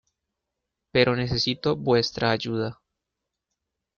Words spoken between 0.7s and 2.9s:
Pero necesito vuestra ayuda.